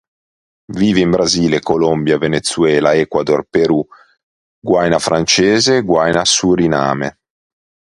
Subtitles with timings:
[0.73, 3.87] Vive in Brasile, Colombia, Venezuela, Ecuador, Perù,
[4.59, 7.19] Guyana Francese, Guyana, Suriname.